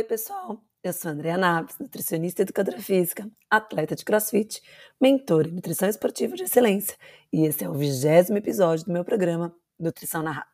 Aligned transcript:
Oi, 0.00 0.04
pessoal. 0.04 0.58
Eu 0.82 0.94
sou 0.94 1.10
Andrea 1.10 1.36
Naves, 1.36 1.76
nutricionista 1.78 2.40
e 2.40 2.44
educadora 2.44 2.80
física, 2.80 3.30
atleta 3.50 3.94
de 3.94 4.02
crossfit, 4.02 4.62
mentora 4.98 5.46
em 5.46 5.52
nutrição 5.52 5.86
esportiva 5.86 6.34
de 6.34 6.44
excelência, 6.44 6.96
e 7.30 7.44
esse 7.44 7.64
é 7.64 7.68
o 7.68 7.74
vigésimo 7.74 8.38
episódio 8.38 8.86
do 8.86 8.92
meu 8.92 9.04
programa 9.04 9.54
Nutrição 9.78 10.22
Narrada. 10.22 10.48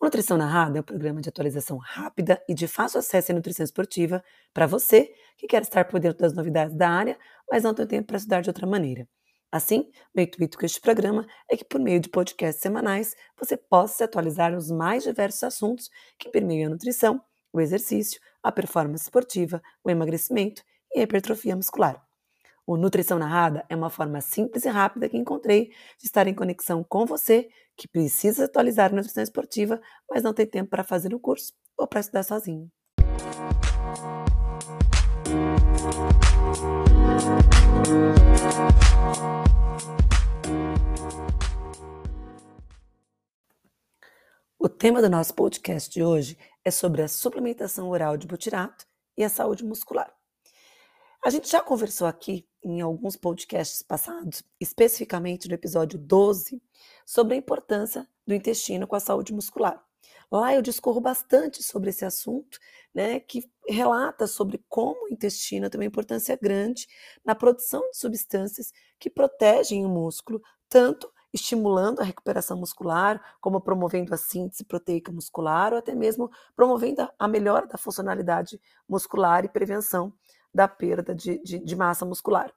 O 0.00 0.04
Nutrição 0.04 0.36
Narrada 0.36 0.78
é 0.78 0.80
um 0.80 0.84
programa 0.84 1.20
de 1.20 1.28
atualização 1.28 1.78
rápida 1.78 2.42
e 2.48 2.54
de 2.54 2.66
fácil 2.66 2.98
acesso 2.98 3.30
em 3.30 3.36
nutrição 3.36 3.62
esportiva 3.62 4.20
para 4.52 4.66
você 4.66 5.14
que 5.38 5.46
quer 5.46 5.62
estar 5.62 5.84
por 5.84 6.00
dentro 6.00 6.18
das 6.18 6.32
novidades 6.32 6.74
da 6.74 6.90
área, 6.90 7.16
mas 7.48 7.62
não 7.62 7.72
tem 7.72 7.86
tempo 7.86 8.08
para 8.08 8.16
estudar 8.16 8.40
de 8.40 8.50
outra 8.50 8.66
maneira. 8.66 9.06
Assim, 9.52 9.92
o 10.12 10.20
intuito 10.20 10.58
com 10.58 10.66
este 10.66 10.80
programa 10.80 11.24
é 11.48 11.56
que, 11.56 11.64
por 11.64 11.80
meio 11.80 12.00
de 12.00 12.08
podcasts 12.08 12.60
semanais, 12.60 13.14
você 13.38 13.56
possa 13.56 13.98
se 13.98 14.02
atualizar 14.02 14.50
nos 14.50 14.72
mais 14.72 15.04
diversos 15.04 15.44
assuntos 15.44 15.88
que 16.18 16.30
permeiam 16.30 16.66
a 16.66 16.70
nutrição, 16.70 17.22
o 17.52 17.60
exercício, 17.60 18.20
a 18.42 18.50
performance 18.50 19.04
esportiva, 19.04 19.62
o 19.84 19.90
emagrecimento 19.90 20.62
e 20.94 21.00
a 21.00 21.02
hipertrofia 21.02 21.54
muscular. 21.54 22.02
O 22.66 22.76
Nutrição 22.76 23.18
Narrada 23.18 23.64
é 23.68 23.74
uma 23.74 23.90
forma 23.90 24.20
simples 24.20 24.64
e 24.64 24.68
rápida 24.68 25.08
que 25.08 25.16
encontrei 25.16 25.72
de 25.98 26.06
estar 26.06 26.26
em 26.28 26.34
conexão 26.34 26.84
com 26.84 27.04
você 27.04 27.48
que 27.76 27.88
precisa 27.88 28.44
atualizar 28.44 28.92
a 28.92 28.94
nutrição 28.94 29.22
esportiva, 29.22 29.80
mas 30.08 30.22
não 30.22 30.32
tem 30.32 30.46
tempo 30.46 30.70
para 30.70 30.84
fazer 30.84 31.12
o 31.14 31.18
curso 31.18 31.52
ou 31.76 31.86
para 31.86 32.00
estudar 32.00 32.22
sozinho. 32.22 32.70
O 44.58 44.68
tema 44.68 45.02
do 45.02 45.10
nosso 45.10 45.34
podcast 45.34 45.90
de 45.90 46.04
hoje 46.04 46.38
é 46.64 46.70
sobre 46.70 47.02
a 47.02 47.08
suplementação 47.08 47.88
oral 47.88 48.16
de 48.16 48.26
butirato 48.26 48.86
e 49.16 49.24
a 49.24 49.28
saúde 49.28 49.64
muscular. 49.64 50.12
A 51.24 51.30
gente 51.30 51.48
já 51.48 51.60
conversou 51.60 52.06
aqui 52.06 52.48
em 52.64 52.80
alguns 52.80 53.16
podcasts 53.16 53.82
passados, 53.82 54.42
especificamente 54.60 55.48
no 55.48 55.54
episódio 55.54 55.98
12, 55.98 56.60
sobre 57.06 57.34
a 57.34 57.36
importância 57.36 58.08
do 58.26 58.34
intestino 58.34 58.86
com 58.86 58.96
a 58.96 59.00
saúde 59.00 59.32
muscular. 59.32 59.82
Lá 60.30 60.54
eu 60.54 60.62
discorro 60.62 61.00
bastante 61.00 61.62
sobre 61.62 61.90
esse 61.90 62.04
assunto, 62.04 62.58
né, 62.94 63.20
que 63.20 63.48
relata 63.68 64.26
sobre 64.26 64.64
como 64.68 65.04
o 65.04 65.12
intestino 65.12 65.68
tem 65.68 65.78
uma 65.78 65.84
importância 65.84 66.36
grande 66.40 66.88
na 67.24 67.34
produção 67.34 67.88
de 67.90 67.98
substâncias 67.98 68.72
que 68.98 69.10
protegem 69.10 69.84
o 69.84 69.88
músculo, 69.88 70.40
tanto 70.68 71.12
estimulando 71.32 72.00
a 72.00 72.04
recuperação 72.04 72.58
muscular, 72.58 73.20
como 73.40 73.60
promovendo 73.60 74.14
a 74.14 74.18
síntese 74.18 74.64
proteica 74.64 75.10
muscular, 75.10 75.72
ou 75.72 75.78
até 75.78 75.94
mesmo 75.94 76.30
promovendo 76.54 77.08
a 77.18 77.26
melhora 77.26 77.66
da 77.66 77.78
funcionalidade 77.78 78.60
muscular 78.88 79.44
e 79.44 79.48
prevenção 79.48 80.12
da 80.52 80.68
perda 80.68 81.14
de, 81.14 81.38
de, 81.42 81.58
de 81.58 81.76
massa 81.76 82.04
muscular. 82.04 82.52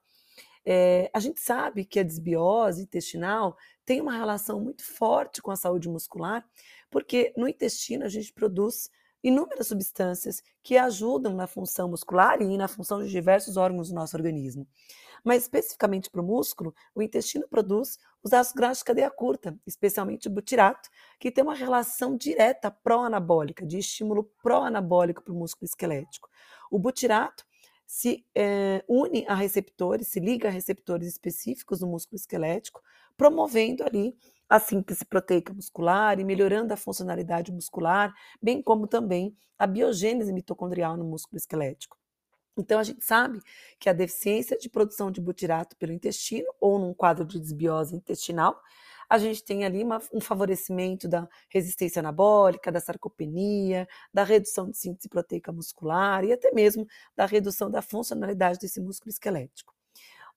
É, 0.64 1.08
a 1.14 1.20
gente 1.20 1.40
sabe 1.40 1.84
que 1.84 2.00
a 2.00 2.02
desbiose 2.02 2.82
intestinal 2.82 3.56
tem 3.84 4.00
uma 4.00 4.12
relação 4.12 4.60
muito 4.60 4.84
forte 4.84 5.40
com 5.40 5.52
a 5.52 5.56
saúde 5.56 5.88
muscular, 5.88 6.44
porque 6.90 7.32
no 7.36 7.48
intestino 7.48 8.04
a 8.04 8.08
gente 8.08 8.32
produz 8.32 8.90
inúmeras 9.26 9.66
substâncias 9.66 10.40
que 10.62 10.76
ajudam 10.76 11.34
na 11.34 11.48
função 11.48 11.88
muscular 11.88 12.40
e 12.40 12.56
na 12.56 12.68
função 12.68 13.02
de 13.02 13.10
diversos 13.10 13.56
órgãos 13.56 13.88
do 13.88 13.94
nosso 13.94 14.16
organismo. 14.16 14.66
Mas 15.24 15.42
especificamente 15.42 16.08
para 16.08 16.20
o 16.20 16.24
músculo, 16.24 16.72
o 16.94 17.02
intestino 17.02 17.48
produz 17.48 17.98
os 18.22 18.32
ácidos 18.32 18.56
graxos 18.56 18.78
de 18.78 18.84
cadeia 18.84 19.10
curta, 19.10 19.58
especialmente 19.66 20.28
o 20.28 20.30
butirato, 20.30 20.88
que 21.18 21.32
tem 21.32 21.42
uma 21.42 21.54
relação 21.54 22.16
direta 22.16 22.70
pró-anabólica, 22.70 23.66
de 23.66 23.78
estímulo 23.78 24.30
pró-anabólico 24.40 25.24
para 25.24 25.32
o 25.32 25.36
músculo 25.36 25.66
esquelético. 25.66 26.28
O 26.70 26.78
butirato 26.78 27.44
se 27.84 28.24
é, 28.32 28.84
une 28.88 29.24
a 29.26 29.34
receptores, 29.34 30.08
se 30.08 30.20
liga 30.20 30.48
a 30.48 30.52
receptores 30.52 31.08
específicos 31.08 31.80
do 31.80 31.86
músculo 31.88 32.16
esquelético, 32.16 32.80
promovendo 33.16 33.82
ali 33.84 34.16
a 34.48 34.58
síntese 34.58 35.04
proteica 35.04 35.52
muscular 35.52 36.18
e 36.20 36.24
melhorando 36.24 36.72
a 36.72 36.76
funcionalidade 36.76 37.52
muscular, 37.52 38.14
bem 38.40 38.62
como 38.62 38.86
também 38.86 39.36
a 39.58 39.66
biogênese 39.66 40.32
mitocondrial 40.32 40.96
no 40.96 41.04
músculo 41.04 41.36
esquelético. 41.36 41.96
Então, 42.58 42.78
a 42.78 42.82
gente 42.82 43.04
sabe 43.04 43.40
que 43.78 43.88
a 43.88 43.92
deficiência 43.92 44.56
de 44.56 44.70
produção 44.70 45.10
de 45.10 45.20
butirato 45.20 45.76
pelo 45.76 45.92
intestino, 45.92 46.46
ou 46.58 46.78
num 46.78 46.94
quadro 46.94 47.24
de 47.24 47.38
desbiose 47.38 47.94
intestinal, 47.94 48.58
a 49.08 49.18
gente 49.18 49.44
tem 49.44 49.64
ali 49.64 49.84
uma, 49.84 50.00
um 50.12 50.20
favorecimento 50.20 51.06
da 51.08 51.28
resistência 51.48 52.00
anabólica, 52.00 52.72
da 52.72 52.80
sarcopenia, 52.80 53.86
da 54.12 54.24
redução 54.24 54.70
de 54.70 54.76
síntese 54.76 55.08
proteica 55.08 55.52
muscular 55.52 56.24
e 56.24 56.32
até 56.32 56.50
mesmo 56.50 56.86
da 57.14 57.26
redução 57.26 57.70
da 57.70 57.82
funcionalidade 57.82 58.58
desse 58.58 58.80
músculo 58.80 59.10
esquelético. 59.10 59.75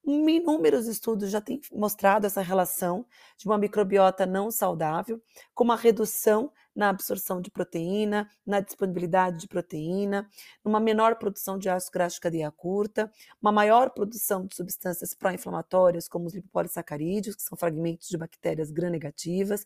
Inúmeros 0.04 0.86
estudos 0.86 1.30
já 1.30 1.40
têm 1.40 1.60
mostrado 1.72 2.26
essa 2.26 2.40
relação 2.40 3.06
de 3.36 3.46
uma 3.46 3.58
microbiota 3.58 4.24
não 4.26 4.50
saudável 4.50 5.20
com 5.54 5.64
uma 5.64 5.76
redução 5.76 6.52
na 6.74 6.88
absorção 6.88 7.40
de 7.40 7.50
proteína, 7.50 8.28
na 8.46 8.60
disponibilidade 8.60 9.40
de 9.40 9.48
proteína, 9.48 10.28
uma 10.64 10.80
menor 10.80 11.16
produção 11.16 11.58
de 11.58 11.68
ácido 11.68 11.92
graxo 11.92 12.16
de 12.16 12.20
cadeia 12.20 12.50
curta, 12.50 13.10
uma 13.42 13.52
maior 13.52 13.90
produção 13.90 14.46
de 14.46 14.54
substâncias 14.54 15.12
pró-inflamatórias, 15.12 16.08
como 16.08 16.26
os 16.26 16.34
lipopolissacarídeos, 16.34 17.36
que 17.36 17.42
são 17.42 17.58
fragmentos 17.58 18.08
de 18.08 18.16
bactérias 18.16 18.70
gram-negativas. 18.70 19.64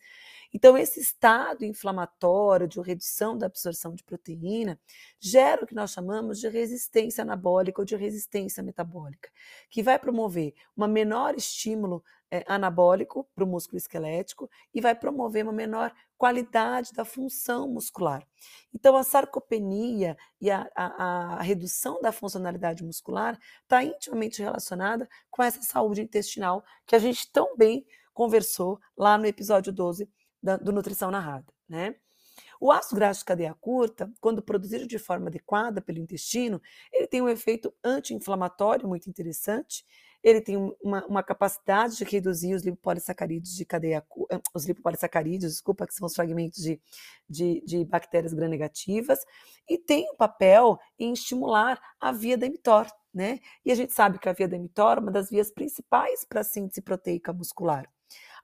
Então, 0.55 0.77
esse 0.77 1.01
estado 1.01 1.65
inflamatório 1.65 2.65
de 2.65 2.79
redução 2.79 3.37
da 3.37 3.45
absorção 3.45 3.93
de 3.93 4.01
proteína 4.05 4.79
gera 5.19 5.61
o 5.61 5.67
que 5.67 5.75
nós 5.75 5.91
chamamos 5.91 6.39
de 6.39 6.47
resistência 6.47 7.23
anabólica 7.23 7.81
ou 7.81 7.85
de 7.85 7.93
resistência 7.97 8.63
metabólica, 8.63 9.29
que 9.69 9.83
vai 9.83 9.99
promover 9.99 10.53
um 10.77 10.87
menor 10.87 11.35
estímulo 11.35 12.01
é, 12.31 12.41
anabólico 12.47 13.27
para 13.35 13.43
o 13.43 13.47
músculo 13.47 13.75
esquelético 13.77 14.49
e 14.73 14.79
vai 14.79 14.95
promover 14.95 15.43
uma 15.43 15.51
menor 15.51 15.93
qualidade 16.17 16.93
da 16.93 17.03
função 17.03 17.67
muscular. 17.67 18.25
Então, 18.73 18.95
a 18.95 19.03
sarcopenia 19.03 20.15
e 20.39 20.49
a, 20.49 20.71
a, 20.73 21.33
a 21.33 21.41
redução 21.41 21.99
da 22.01 22.13
funcionalidade 22.13 22.81
muscular 22.81 23.37
está 23.63 23.83
intimamente 23.83 24.41
relacionada 24.41 25.09
com 25.29 25.43
essa 25.43 25.61
saúde 25.61 26.01
intestinal 26.01 26.63
que 26.85 26.95
a 26.95 26.99
gente 26.99 27.29
tão 27.29 27.57
bem 27.57 27.85
conversou 28.13 28.79
lá 28.95 29.17
no 29.17 29.25
episódio 29.25 29.73
12 29.73 30.09
da, 30.45 30.57
do 30.57 30.71
Nutrição 30.71 31.11
Narrada, 31.11 31.51
né? 31.67 31.95
O 32.59 32.71
ácido 32.71 32.95
graxo 32.95 33.21
de 33.21 33.25
cadeia 33.25 33.53
curta, 33.59 34.11
quando 34.21 34.41
produzido 34.41 34.87
de 34.87 34.97
forma 34.97 35.27
adequada 35.27 35.81
pelo 35.81 35.99
intestino, 35.99 36.61
ele 36.91 37.07
tem 37.07 37.21
um 37.21 37.29
efeito 37.29 37.73
anti-inflamatório 37.83 38.87
muito 38.87 39.09
interessante 39.09 39.85
ele 40.25 40.41
tem 40.41 40.57
uma, 40.81 41.05
uma, 41.05 41.21
capacidade 41.21 41.97
de 41.97 42.03
reduzir 42.03 42.55
os 42.55 42.63
lipopolissacarídeos 42.63 43.55
de 43.55 43.63
cadeia, 43.63 44.03
os 44.55 44.65
lipopolissacarídeos, 44.65 45.51
desculpa, 45.51 45.85
que 45.85 45.93
são 45.93 46.07
os 46.07 46.15
fragmentos 46.15 46.63
de, 46.63 46.81
de, 47.29 47.63
de 47.63 47.85
bactérias 47.85 48.33
gram-negativas, 48.33 49.19
e 49.69 49.77
tem 49.77 50.09
um 50.11 50.15
papel 50.15 50.79
em 50.97 51.13
estimular 51.13 51.79
a 52.01 52.11
via 52.11 52.35
da 52.35 52.47
mTOR, 52.47 52.87
né? 53.13 53.39
E 53.63 53.71
a 53.71 53.75
gente 53.75 53.93
sabe 53.93 54.17
que 54.17 54.27
a 54.27 54.33
via 54.33 54.47
da 54.47 54.57
mTOR 54.57 54.97
é 54.97 54.99
uma 54.99 55.11
das 55.11 55.29
vias 55.29 55.51
principais 55.51 56.25
para 56.25 56.41
a 56.41 56.43
síntese 56.43 56.81
proteica 56.81 57.31
muscular. 57.31 57.87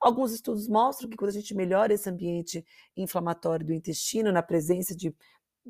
Alguns 0.02 0.32
estudos 0.32 0.66
mostram 0.66 1.08
que 1.08 1.16
quando 1.16 1.30
a 1.30 1.32
gente 1.32 1.54
melhora 1.54 1.94
esse 1.94 2.10
ambiente 2.10 2.64
inflamatório 2.96 3.64
do 3.64 3.72
intestino, 3.72 4.32
na 4.32 4.42
presença 4.42 4.96
de 4.96 5.14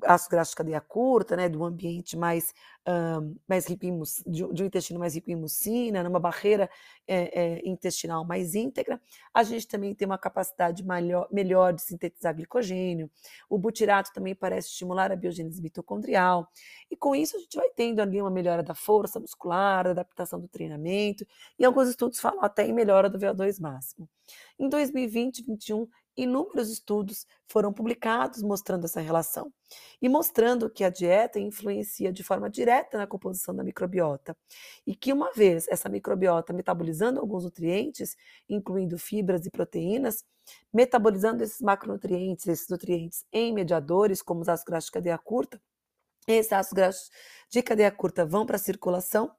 ácido 0.04 0.30
graxo 0.30 0.52
de 0.52 0.56
cadeia 0.56 0.80
curta, 0.80 1.36
né, 1.36 1.48
do 1.48 1.64
ambiente 1.64 2.16
mais, 2.16 2.54
um, 2.88 3.36
mais 3.46 3.66
rico 3.66 3.84
em, 3.84 4.00
de, 4.26 4.52
de, 4.52 4.62
um 4.62 4.66
intestino 4.66 4.98
mais 4.98 5.14
rico 5.14 5.30
em 5.30 5.36
mucina, 5.36 6.02
numa 6.02 6.18
barreira 6.18 6.70
é, 7.06 7.40
é, 7.40 7.68
intestinal 7.68 8.24
mais 8.24 8.54
íntegra, 8.54 9.00
a 9.34 9.42
gente 9.42 9.68
também 9.68 9.94
tem 9.94 10.06
uma 10.06 10.18
capacidade 10.18 10.84
melhor, 10.84 11.28
melhor 11.30 11.72
de 11.72 11.82
sintetizar 11.82 12.34
glicogênio. 12.34 13.10
O 13.48 13.58
butirato 13.58 14.12
também 14.12 14.34
parece 14.34 14.68
estimular 14.68 15.12
a 15.12 15.16
biogênese 15.16 15.60
mitocondrial. 15.60 16.48
E 16.90 16.96
com 16.96 17.14
isso 17.14 17.36
a 17.36 17.40
gente 17.40 17.56
vai 17.56 17.68
tendo 17.70 18.00
ali 18.00 18.20
uma 18.20 18.30
melhora 18.30 18.62
da 18.62 18.74
força 18.74 19.20
muscular, 19.20 19.84
da 19.84 19.90
adaptação 19.90 20.40
do 20.40 20.48
treinamento, 20.48 21.26
e 21.58 21.64
alguns 21.64 21.88
estudos 21.88 22.18
falam 22.18 22.42
até 22.42 22.66
em 22.66 22.72
melhora 22.72 23.10
do 23.10 23.18
VO2 23.18 23.60
máximo. 23.60 24.08
Em 24.58 24.68
2020 24.68 25.38
e 25.38 25.42
2021, 25.46 25.88
inúmeros 26.16 26.70
estudos 26.70 27.26
foram 27.46 27.72
publicados 27.72 28.42
mostrando 28.42 28.84
essa 28.84 29.00
relação 29.00 29.52
e 30.00 30.08
mostrando 30.08 30.70
que 30.70 30.84
a 30.84 30.90
dieta 30.90 31.38
influencia 31.38 32.12
de 32.12 32.22
forma 32.22 32.50
direta 32.50 32.98
na 32.98 33.06
composição 33.06 33.54
da 33.54 33.64
microbiota 33.64 34.36
e 34.86 34.94
que 34.94 35.12
uma 35.12 35.32
vez 35.32 35.66
essa 35.68 35.88
microbiota 35.88 36.52
metabolizando 36.52 37.20
alguns 37.20 37.44
nutrientes, 37.44 38.16
incluindo 38.48 38.98
fibras 38.98 39.46
e 39.46 39.50
proteínas, 39.50 40.24
metabolizando 40.72 41.42
esses 41.42 41.60
macronutrientes, 41.60 42.46
esses 42.46 42.68
nutrientes 42.68 43.24
em 43.32 43.52
mediadores 43.52 44.22
como 44.22 44.40
os 44.40 44.48
ácidos 44.48 44.68
graxos 44.68 44.86
de 44.86 44.92
cadeia 44.92 45.18
curta, 45.18 45.60
esses 46.26 46.52
ácidos 46.52 46.76
graxos 46.76 47.10
de 47.50 47.62
cadeia 47.62 47.90
curta 47.90 48.24
vão 48.24 48.46
para 48.46 48.56
a 48.56 48.58
circulação 48.58 49.30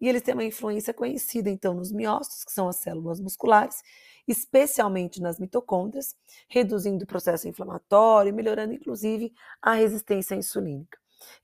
e 0.00 0.08
eles 0.08 0.22
têm 0.22 0.34
uma 0.34 0.44
influência 0.44 0.92
conhecida 0.92 1.48
então 1.48 1.72
nos 1.72 1.90
miócitos, 1.90 2.44
que 2.44 2.52
são 2.52 2.68
as 2.68 2.76
células 2.76 3.20
musculares, 3.20 3.82
especialmente 4.28 5.20
nas 5.20 5.38
mitocôndrias, 5.38 6.14
reduzindo 6.48 7.04
o 7.04 7.06
processo 7.06 7.48
inflamatório 7.48 8.30
e 8.30 8.32
melhorando 8.32 8.74
inclusive 8.74 9.32
a 9.60 9.74
resistência 9.74 10.34
insulínica. 10.34 10.98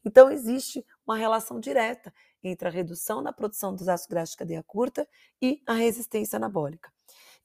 Então, 0.05 0.31
existe 0.31 0.85
uma 1.07 1.17
relação 1.17 1.61
direta 1.61 2.13
entre 2.43 2.69
a 2.69 2.71
redução 2.71 3.23
na 3.23 3.33
produção 3.33 3.75
dos 3.75 3.89
ácidos 3.89 4.11
graxos 4.11 4.33
de 4.33 4.39
cadeia 4.39 4.63
curta 4.63 5.09
e 5.41 5.63
a 5.67 5.75
resistência 5.75 6.37
anabólica. 6.37 6.93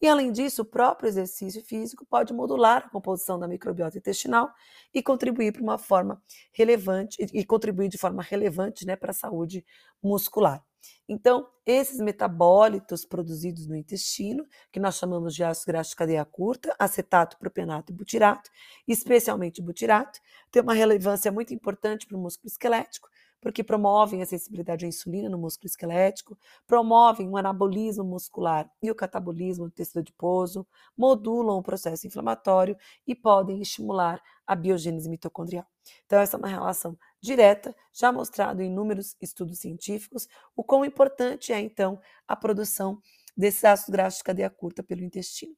E 0.02 0.08
além 0.08 0.32
disso, 0.32 0.64
o 0.64 0.66
próprio 0.66 1.08
exercício 1.08 1.64
físico 1.64 2.06
pode 2.06 2.34
modular 2.34 2.84
a 2.86 2.90
composição 2.90 3.40
da 3.40 3.48
microbiota 3.48 3.98
intestinal 3.98 4.52
e 4.94 5.02
contribuir 5.02 5.54
para 5.54 5.62
uma 5.62 5.78
forma 5.78 6.22
relevante 6.52 7.18
e 7.34 7.46
contribuir 7.46 7.88
de 7.88 7.98
forma 7.98 8.22
relevante 8.22 8.86
né, 8.86 8.96
para 8.96 9.12
a 9.12 9.14
saúde 9.14 9.66
muscular. 10.02 10.62
Então, 11.08 11.48
esses 11.66 12.00
metabólitos 12.00 13.06
produzidos 13.06 13.68
no 13.68 13.76
intestino, 13.76 14.46
que 14.72 14.80
nós 14.80 14.98
chamamos 14.98 15.34
de 15.34 15.44
ácidos 15.44 15.66
graxos 15.66 15.92
de 15.92 15.96
cadeia 15.96 16.26
curta, 16.26 16.76
acetato, 16.78 17.38
propionato 17.38 17.92
e 17.92 17.96
butirato, 17.96 18.50
especialmente 18.88 19.62
butirato, 19.62 20.20
tem 20.52 20.62
uma 20.62 20.74
relevância 20.74 21.32
muito 21.32 21.54
importante 21.54 22.06
para 22.06 22.18
o 22.18 22.22
músculo 22.22 22.48
esquelético, 22.50 23.10
porque 23.44 23.62
promovem 23.62 24.22
a 24.22 24.26
sensibilidade 24.26 24.86
à 24.86 24.88
insulina 24.88 25.28
no 25.28 25.38
músculo 25.38 25.68
esquelético, 25.68 26.40
promovem 26.66 27.28
o 27.28 27.36
anabolismo 27.36 28.06
muscular 28.06 28.72
e 28.82 28.90
o 28.90 28.96
catabolismo 28.96 29.66
do 29.66 29.72
tecido 29.72 30.00
adiposo, 30.00 30.66
modulam 30.98 31.58
o 31.58 31.62
processo 31.62 32.08
inflamatório 32.08 32.78
e 33.06 33.14
podem 33.14 33.62
estimular 33.62 34.22
a 34.48 34.56
biogênese 34.56 35.10
mitocondrial. 35.10 35.66
Então, 36.06 36.20
essa 36.20 36.38
é 36.38 36.40
uma 36.40 36.48
relação 36.48 36.98
direta, 37.22 37.76
já 37.92 38.14
mostrado 38.14 38.62
em 38.62 38.68
inúmeros 38.68 39.18
estudos 39.22 39.60
científicos, 39.60 40.26
o 40.56 40.64
quão 40.64 40.86
importante 40.86 41.52
é, 41.52 41.60
então, 41.60 42.00
a 42.26 42.38
produção 42.38 43.02
desses 43.36 43.66
ácidos 43.66 43.92
graxos 43.92 44.20
de 44.20 44.24
cadeia 44.24 44.50
curta 44.50 44.82
pelo 44.82 45.04
intestino. 45.04 45.54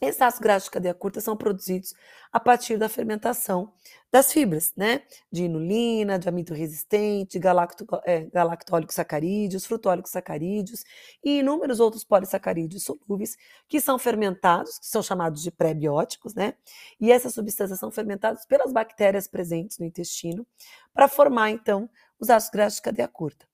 Esses 0.00 0.20
ácidos 0.20 0.42
graxos 0.42 0.64
de 0.64 0.70
cadeia 0.72 0.92
curta 0.92 1.20
são 1.20 1.36
produzidos 1.36 1.94
a 2.32 2.40
partir 2.40 2.76
da 2.76 2.88
fermentação 2.88 3.72
das 4.10 4.32
fibras, 4.32 4.72
né? 4.76 5.02
De 5.30 5.44
inulina, 5.44 6.18
de 6.18 6.28
amido 6.28 6.52
resistente, 6.52 7.38
galacto, 7.38 7.86
é, 8.04 8.26
galactólicos 8.26 8.96
sacarídeos, 8.96 9.64
frutólicos 9.64 10.10
sacarídeos 10.10 10.84
e 11.22 11.38
inúmeros 11.38 11.78
outros 11.78 12.02
polissacarídeos 12.04 12.82
solúveis 12.82 13.36
que 13.68 13.80
são 13.80 13.98
fermentados, 13.98 14.78
que 14.80 14.86
são 14.86 15.02
chamados 15.02 15.42
de 15.42 15.50
pré-bióticos, 15.52 16.34
né? 16.34 16.54
E 17.00 17.12
essas 17.12 17.32
substâncias 17.32 17.78
são 17.78 17.90
fermentadas 17.90 18.44
pelas 18.44 18.72
bactérias 18.72 19.28
presentes 19.28 19.78
no 19.78 19.86
intestino 19.86 20.44
para 20.92 21.08
formar, 21.08 21.50
então, 21.50 21.88
os 22.18 22.30
ácidos 22.30 22.52
graxos 22.52 22.76
de 22.76 22.82
cadeia 22.82 23.08
curta. 23.08 23.46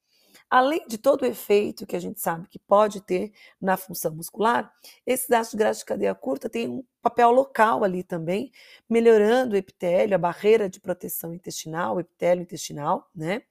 Além 0.51 0.85
de 0.89 0.99
todo 0.99 1.23
o 1.23 1.27
efeito 1.27 1.87
que 1.87 1.95
a 1.95 2.01
gente 2.01 2.21
sabe 2.21 2.49
que 2.49 2.59
pode 2.59 3.01
ter 3.01 3.33
na 3.61 3.77
função 3.77 4.13
muscular, 4.13 4.73
esses 5.07 5.31
ácidos 5.31 5.55
graxos 5.55 5.79
de 5.79 5.85
cadeia 5.85 6.13
curta 6.13 6.51
têm 6.51 6.69
um 6.69 6.85
papel 7.01 7.31
local 7.31 7.85
ali 7.85 8.03
também, 8.03 8.51
melhorando 8.89 9.55
o 9.55 9.57
epitélio, 9.57 10.17
a 10.17 10.19
barreira 10.19 10.69
de 10.69 10.81
proteção 10.81 11.33
intestinal, 11.33 11.95
o 11.97 12.01
epitélio 12.01 12.43
intestinal, 12.43 13.09
né? 13.15 13.43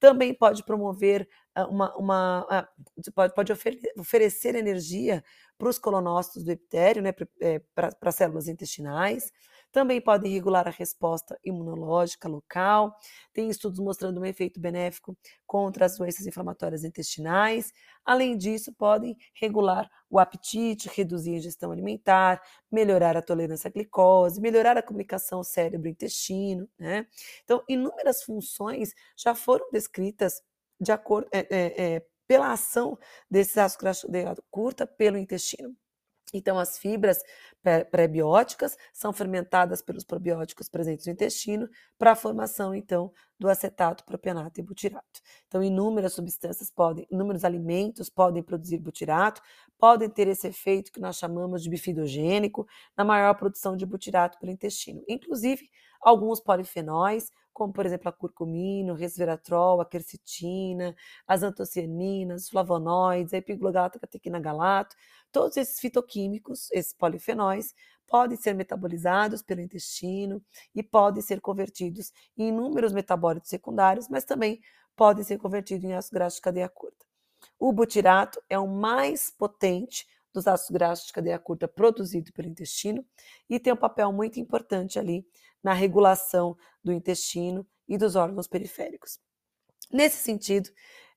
Também 0.00 0.32
pode 0.32 0.64
promover 0.64 1.28
ah, 1.54 1.66
uma, 1.66 1.94
uma 1.94 2.46
ah, 2.48 2.68
pode, 3.14 3.34
pode 3.34 3.52
oferecer 3.98 4.54
energia 4.54 5.22
para 5.58 5.68
os 5.68 5.78
colonócitos 5.78 6.42
do 6.42 6.50
epitélio, 6.50 7.02
né? 7.02 7.12
Para 7.12 7.92
as 8.00 8.14
células 8.14 8.48
intestinais 8.48 9.30
também 9.72 10.00
podem 10.00 10.32
regular 10.32 10.66
a 10.66 10.70
resposta 10.70 11.38
imunológica 11.44 12.28
local. 12.28 12.96
Tem 13.32 13.48
estudos 13.48 13.78
mostrando 13.78 14.20
um 14.20 14.24
efeito 14.24 14.58
benéfico 14.58 15.16
contra 15.46 15.86
as 15.86 15.98
doenças 15.98 16.26
inflamatórias 16.26 16.84
intestinais. 16.84 17.72
Além 18.04 18.36
disso, 18.36 18.72
podem 18.72 19.16
regular 19.34 19.90
o 20.08 20.18
apetite, 20.18 20.88
reduzir 20.94 21.34
a 21.34 21.38
ingestão 21.38 21.72
alimentar, 21.72 22.40
melhorar 22.70 23.16
a 23.16 23.22
tolerância 23.22 23.68
à 23.68 23.70
glicose, 23.70 24.40
melhorar 24.40 24.76
a 24.78 24.82
comunicação 24.82 25.42
cérebro-intestino. 25.42 26.68
Né? 26.78 27.06
Então, 27.44 27.62
inúmeras 27.68 28.22
funções 28.22 28.94
já 29.16 29.34
foram 29.34 29.68
descritas 29.70 30.40
de 30.80 30.92
acordo, 30.92 31.28
é, 31.32 31.46
é, 31.50 31.94
é, 31.96 32.06
pela 32.26 32.52
ação 32.52 32.98
desses 33.30 33.56
ácidos 33.56 34.04
curta 34.50 34.86
pelo 34.86 35.16
intestino. 35.16 35.76
Então, 36.32 36.58
as 36.58 36.78
fibras 36.78 37.22
pré-bióticas 37.90 38.76
são 38.92 39.12
fermentadas 39.12 39.82
pelos 39.82 40.04
probióticos 40.04 40.68
presentes 40.68 41.06
no 41.06 41.12
intestino 41.12 41.68
para 41.98 42.12
a 42.12 42.16
formação, 42.16 42.74
então, 42.74 43.12
do 43.38 43.48
acetato, 43.48 44.04
propionato 44.04 44.60
e 44.60 44.62
butirato. 44.62 45.20
Então, 45.46 45.62
inúmeras 45.62 46.14
substâncias 46.14 46.70
podem, 46.70 47.06
inúmeros 47.10 47.44
alimentos 47.44 48.08
podem 48.08 48.42
produzir 48.42 48.78
butirato, 48.78 49.42
podem 49.78 50.08
ter 50.08 50.26
esse 50.28 50.48
efeito 50.48 50.92
que 50.92 51.00
nós 51.00 51.16
chamamos 51.16 51.62
de 51.62 51.70
bifidogênico 51.70 52.66
na 52.96 53.04
maior 53.04 53.34
produção 53.34 53.76
de 53.76 53.84
butirato 53.84 54.38
pelo 54.38 54.52
intestino. 54.52 55.02
Inclusive, 55.08 55.68
alguns 56.06 56.40
polifenóis 56.40 57.30
como 57.56 57.72
por 57.72 57.86
exemplo 57.86 58.10
a 58.10 58.12
curcumina, 58.12 58.92
o 58.92 58.94
resveratrol, 58.94 59.80
a 59.80 59.86
quercetina, 59.86 60.94
as 61.26 61.42
antocianinas, 61.42 62.42
os 62.42 62.48
flavonoides, 62.50 63.32
a 63.32 63.38
epiglogalatocatequina 63.38 64.38
galato, 64.38 64.94
todos 65.32 65.56
esses 65.56 65.80
fitoquímicos, 65.80 66.70
esses 66.70 66.92
polifenóis, 66.92 67.74
podem 68.06 68.36
ser 68.36 68.52
metabolizados 68.52 69.40
pelo 69.40 69.62
intestino 69.62 70.44
e 70.74 70.82
podem 70.82 71.22
ser 71.22 71.40
convertidos 71.40 72.12
em 72.36 72.48
inúmeros 72.48 72.92
metabólitos 72.92 73.48
secundários, 73.48 74.06
mas 74.06 74.26
também 74.26 74.60
podem 74.94 75.24
ser 75.24 75.38
convertidos 75.38 75.84
em 75.84 75.94
ácidos 75.94 76.12
graxos 76.12 76.36
de 76.36 76.42
cadeia 76.42 76.68
curta. 76.68 77.06
O 77.58 77.72
butirato 77.72 78.38
é 78.50 78.58
o 78.58 78.68
mais 78.68 79.30
potente 79.30 80.06
dos 80.30 80.46
ácidos 80.46 80.70
graxos 80.70 81.06
de 81.06 81.12
cadeia 81.14 81.38
curta 81.38 81.66
produzido 81.66 82.30
pelo 82.34 82.48
intestino 82.48 83.02
e 83.48 83.58
tem 83.58 83.72
um 83.72 83.76
papel 83.76 84.12
muito 84.12 84.38
importante 84.38 84.98
ali 84.98 85.26
na 85.62 85.72
regulação 85.72 86.56
do 86.82 86.92
intestino 86.92 87.66
e 87.88 87.96
dos 87.98 88.16
órgãos 88.16 88.46
periféricos. 88.46 89.18
Nesse 89.92 90.18
sentido, 90.18 90.70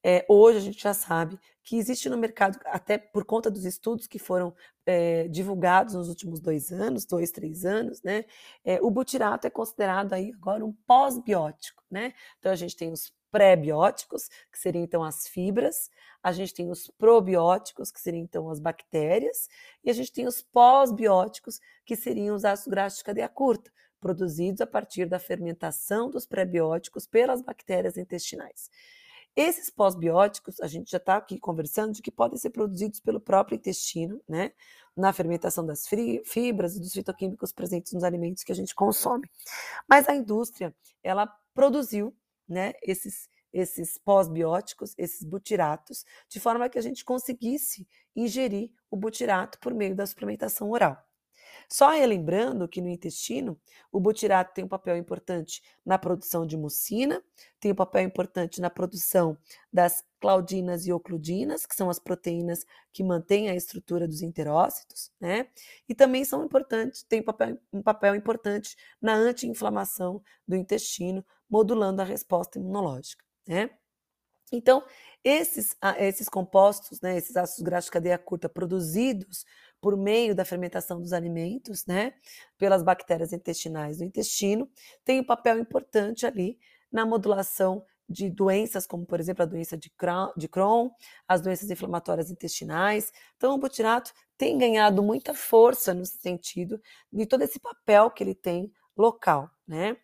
é, 0.03 0.25
hoje 0.29 0.57
a 0.57 0.61
gente 0.61 0.81
já 0.81 0.93
sabe 0.93 1.39
que 1.63 1.77
existe 1.77 2.09
no 2.09 2.17
mercado, 2.17 2.57
até 2.65 2.97
por 2.97 3.25
conta 3.25 3.51
dos 3.51 3.65
estudos 3.65 4.07
que 4.07 4.17
foram 4.17 4.55
é, 4.85 5.27
divulgados 5.27 5.93
nos 5.93 6.09
últimos 6.09 6.39
dois 6.39 6.71
anos, 6.71 7.05
dois, 7.05 7.31
três 7.31 7.65
anos, 7.65 8.01
né? 8.01 8.25
É, 8.63 8.79
o 8.81 8.89
butirato 8.89 9.45
é 9.45 9.49
considerado 9.49 10.13
aí 10.13 10.31
agora 10.33 10.65
um 10.65 10.73
pós-biótico, 10.87 11.83
né? 11.91 12.13
Então 12.39 12.51
a 12.51 12.55
gente 12.55 12.75
tem 12.75 12.91
os 12.91 13.13
pré-bióticos, 13.31 14.27
que 14.51 14.57
seriam 14.57 14.83
então 14.83 15.03
as 15.03 15.27
fibras, 15.27 15.89
a 16.23 16.31
gente 16.31 16.53
tem 16.53 16.71
os 16.71 16.87
probióticos, 16.97 17.91
que 17.91 17.99
seriam 17.99 18.23
então 18.23 18.49
as 18.49 18.59
bactérias, 18.59 19.47
e 19.83 19.89
a 19.89 19.93
gente 19.93 20.11
tem 20.11 20.27
os 20.27 20.41
pós-bióticos, 20.41 21.59
que 21.85 21.95
seriam 21.95 22.35
os 22.35 22.45
ácidos 22.45 22.71
graxos 22.71 22.99
de 22.99 23.03
cadeia 23.03 23.29
curta, 23.29 23.71
produzidos 23.99 24.61
a 24.61 24.67
partir 24.67 25.05
da 25.05 25.19
fermentação 25.19 26.09
dos 26.09 26.25
pré-bióticos 26.25 27.05
pelas 27.05 27.41
bactérias 27.41 27.97
intestinais. 27.97 28.69
Esses 29.35 29.69
pós-bióticos, 29.69 30.59
a 30.59 30.67
gente 30.67 30.91
já 30.91 30.97
está 30.97 31.17
aqui 31.17 31.39
conversando 31.39 31.93
de 31.93 32.01
que 32.01 32.11
podem 32.11 32.37
ser 32.37 32.49
produzidos 32.49 32.99
pelo 32.99 33.19
próprio 33.19 33.55
intestino, 33.55 34.21
né? 34.27 34.51
Na 34.97 35.13
fermentação 35.13 35.65
das 35.65 35.87
fibras 36.25 36.75
e 36.75 36.79
dos 36.79 36.91
fitoquímicos 36.91 37.53
presentes 37.53 37.93
nos 37.93 38.03
alimentos 38.03 38.43
que 38.43 38.51
a 38.51 38.55
gente 38.55 38.75
consome. 38.75 39.29
Mas 39.87 40.09
a 40.09 40.15
indústria, 40.15 40.75
ela 41.03 41.27
produziu, 41.53 42.13
né, 42.47 42.73
esses 42.83 43.29
esses 43.51 43.97
pós-bióticos, 43.97 44.93
esses 44.97 45.23
butiratos, 45.23 46.05
de 46.27 46.39
forma 46.39 46.69
que 46.69 46.77
a 46.77 46.81
gente 46.81 47.03
conseguisse 47.03 47.87
ingerir 48.15 48.71
o 48.89 48.95
butirato 48.95 49.59
por 49.59 49.73
meio 49.73 49.95
da 49.95 50.05
suplementação 50.05 50.69
oral. 50.69 50.97
Só 51.67 51.89
relembrando 51.89 52.67
que 52.67 52.81
no 52.81 52.87
intestino, 52.87 53.59
o 53.91 53.99
butirato 53.99 54.53
tem 54.53 54.63
um 54.63 54.67
papel 54.67 54.97
importante 54.97 55.61
na 55.85 55.97
produção 55.97 56.45
de 56.45 56.57
mucina, 56.57 57.23
tem 57.59 57.71
um 57.71 57.75
papel 57.75 58.03
importante 58.03 58.61
na 58.61 58.69
produção 58.69 59.37
das 59.71 60.03
claudinas 60.19 60.85
e 60.85 60.91
ocludinas, 60.91 61.65
que 61.65 61.75
são 61.75 61.89
as 61.89 61.99
proteínas 61.99 62.65
que 62.91 63.03
mantêm 63.03 63.49
a 63.49 63.55
estrutura 63.55 64.07
dos 64.07 64.21
enterócitos, 64.21 65.11
né? 65.19 65.47
E 65.87 65.95
também 65.95 66.25
são 66.25 66.43
importantes, 66.43 67.03
tem 67.03 67.21
um 67.21 67.25
papel, 67.25 67.57
um 67.71 67.81
papel 67.81 68.15
importante 68.15 68.75
na 69.01 69.13
anti-inflamação 69.13 70.21
do 70.47 70.55
intestino, 70.55 71.25
modulando 71.49 72.01
a 72.01 72.05
resposta 72.05 72.59
imunológica, 72.59 73.23
né? 73.47 73.69
Então, 74.51 74.83
esses, 75.23 75.75
esses 75.97 76.27
compostos, 76.27 77.01
né, 77.01 77.17
esses 77.17 77.35
ácidos 77.35 77.63
graxos 77.63 77.87
de 77.87 77.91
cadeia 77.91 78.17
curta 78.17 78.49
produzidos 78.49 79.45
por 79.81 79.95
meio 79.97 80.35
da 80.35 80.45
fermentação 80.45 81.01
dos 81.01 81.13
alimentos, 81.13 81.85
né, 81.85 82.13
pelas 82.57 82.83
bactérias 82.83 83.33
intestinais 83.33 83.97
do 83.97 84.03
intestino, 84.03 84.69
tem 85.03 85.19
um 85.19 85.25
papel 85.25 85.57
importante 85.59 86.25
ali 86.25 86.59
na 86.91 87.05
modulação 87.05 87.85
de 88.09 88.29
doenças 88.29 88.87
como, 88.87 89.05
por 89.05 89.19
exemplo, 89.19 89.43
a 89.43 89.45
doença 89.45 89.77
de 89.77 89.89
Crohn, 90.49 90.89
as 91.27 91.41
doenças 91.41 91.69
inflamatórias 91.69 92.31
intestinais. 92.31 93.13
Então, 93.37 93.53
o 93.53 93.57
butirato 93.57 94.11
tem 94.35 94.57
ganhado 94.57 95.03
muita 95.03 95.33
força 95.33 95.93
no 95.93 96.05
sentido 96.05 96.81
de 97.13 97.25
todo 97.27 97.43
esse 97.43 97.59
papel 97.59 98.09
que 98.09 98.23
ele 98.23 98.33
tem 98.33 98.71
local, 98.97 99.49
né? 99.67 99.95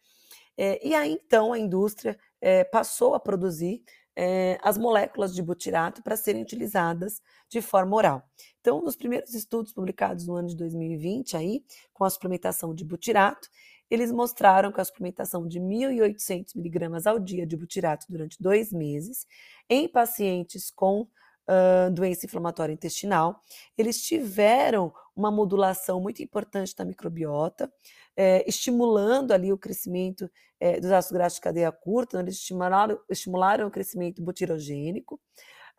É, 0.57 0.87
e 0.87 0.93
aí, 0.93 1.11
então, 1.11 1.51
a 1.51 1.59
indústria 1.59 2.17
é, 2.39 2.63
passou 2.63 3.15
a 3.15 3.19
produzir 3.19 3.83
é, 4.15 4.57
as 4.63 4.77
moléculas 4.77 5.33
de 5.35 5.41
butirato 5.41 6.01
para 6.01 6.15
serem 6.15 6.41
utilizadas 6.41 7.21
de 7.49 7.61
forma 7.61 7.95
oral. 7.95 8.23
Então, 8.61 8.81
nos 8.81 8.95
primeiros 8.95 9.33
estudos 9.33 9.73
publicados 9.73 10.25
no 10.25 10.35
ano 10.35 10.47
de 10.47 10.55
2020, 10.55 11.35
aí, 11.35 11.63
com 11.93 12.03
a 12.03 12.09
suplementação 12.09 12.73
de 12.73 12.85
butirato, 12.85 13.49
eles 13.89 14.11
mostraram 14.11 14.71
que 14.71 14.81
a 14.81 14.85
suplementação 14.85 15.47
de 15.47 15.59
1.800 15.59 16.55
miligramas 16.55 17.05
ao 17.05 17.19
dia 17.19 17.45
de 17.45 17.55
butirato 17.55 18.05
durante 18.09 18.41
dois 18.41 18.71
meses 18.71 19.27
em 19.69 19.87
pacientes 19.87 20.71
com 20.71 21.07
uh, 21.47 21.91
doença 21.91 22.25
inflamatória 22.25 22.73
intestinal, 22.73 23.41
eles 23.77 24.01
tiveram 24.01 24.93
uma 25.15 25.31
modulação 25.31 26.01
muito 26.01 26.21
importante 26.21 26.75
da 26.75 26.83
microbiota, 26.83 27.71
é, 28.15 28.47
estimulando 28.47 29.31
ali 29.31 29.51
o 29.51 29.57
crescimento 29.57 30.29
é, 30.59 30.79
dos 30.79 30.91
ácidos 30.91 31.17
graxos 31.17 31.35
de 31.35 31.41
cadeia 31.41 31.71
curta, 31.71 32.17
né, 32.17 32.23
eles 32.23 32.35
estimularam, 32.35 32.99
estimularam 33.09 33.67
o 33.67 33.71
crescimento 33.71 34.21
butirogênico, 34.21 35.19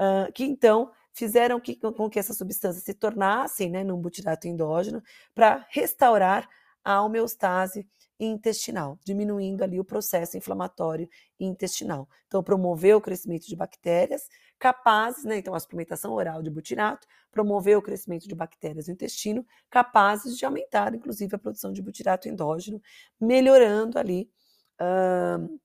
uh, 0.01 0.33
que 0.33 0.45
então 0.45 0.91
fizeram 1.13 1.59
que, 1.59 1.77
com 1.77 2.11
que 2.11 2.19
essas 2.19 2.37
substâncias 2.37 2.85
se 2.85 2.95
tornassem 2.95 3.71
né, 3.71 3.83
num 3.83 4.01
butirato 4.01 4.47
endógeno 4.47 5.03
para 5.35 5.67
restaurar 5.71 6.49
a 6.85 7.03
homeostase 7.03 7.89
intestinal, 8.19 8.99
diminuindo 9.05 9.63
ali 9.63 9.81
o 9.81 9.85
processo 9.85 10.37
inflamatório 10.37 11.09
intestinal. 11.39 12.09
Então, 12.27 12.43
promoveu 12.43 12.99
o 12.99 13.01
crescimento 13.01 13.47
de 13.47 13.57
bactérias 13.57 14.29
capazes, 14.59 15.25
né, 15.25 15.39
então 15.39 15.55
a 15.55 15.61
suplementação 15.61 16.13
oral 16.13 16.43
de 16.43 16.51
butirato 16.51 17.07
promoveu 17.31 17.79
o 17.79 17.83
crescimento 17.83 18.27
de 18.27 18.35
bactérias 18.35 18.87
no 18.87 18.95
intestino, 18.95 19.47
capazes 19.71 20.37
de 20.37 20.45
aumentar, 20.45 20.95
inclusive, 20.95 21.35
a 21.35 21.39
produção 21.39 21.73
de 21.73 21.83
butirato 21.83 22.29
endógeno, 22.29 22.81
melhorando 23.21 23.99
ali 23.99 24.31
uh, 24.81 25.61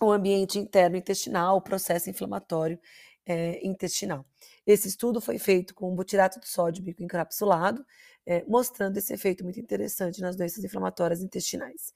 o 0.00 0.12
ambiente 0.12 0.58
interno 0.58 0.96
intestinal, 0.96 1.56
o 1.56 1.62
processo 1.62 2.10
inflamatório 2.10 2.78
é, 3.24 3.66
intestinal. 3.66 4.24
Esse 4.66 4.88
estudo 4.88 5.20
foi 5.20 5.38
feito 5.38 5.74
com 5.74 5.94
butirato 5.94 6.38
de 6.38 6.48
sódio 6.48 6.84
encapsulado, 7.00 7.84
é, 8.24 8.44
mostrando 8.44 8.96
esse 8.96 9.12
efeito 9.12 9.42
muito 9.44 9.58
interessante 9.58 10.20
nas 10.20 10.36
doenças 10.36 10.62
inflamatórias 10.64 11.22
intestinais. 11.22 11.92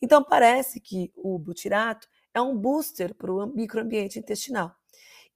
Então, 0.00 0.22
parece 0.22 0.80
que 0.80 1.12
o 1.16 1.38
butirato 1.38 2.08
é 2.34 2.40
um 2.40 2.56
booster 2.56 3.14
para 3.14 3.32
o 3.32 3.46
microambiente 3.46 4.18
intestinal. 4.18 4.74